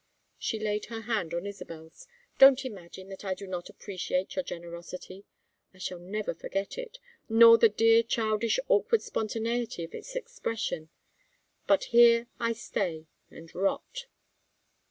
She 0.39 0.57
laid 0.59 0.85
her 0.85 1.01
hand 1.01 1.31
on 1.31 1.45
Isabel's. 1.45 2.07
"Don't 2.39 2.65
imagine 2.65 3.09
that 3.09 3.23
I 3.23 3.35
do 3.35 3.45
not 3.45 3.69
appreciate 3.69 4.35
your 4.35 4.41
generosity. 4.41 5.25
I 5.75 5.77
shall 5.77 5.99
never 5.99 6.33
forget 6.33 6.75
it 6.75 6.97
nor 7.29 7.59
the 7.59 7.69
dear 7.69 8.01
childish 8.01 8.59
awkward 8.67 9.03
spontaneity 9.03 9.83
of 9.83 9.93
its 9.93 10.15
expression. 10.15 10.89
But 11.67 11.83
here 11.93 12.25
I 12.39 12.53
stay 12.53 13.05
and 13.29 13.53
rot." 13.53 14.07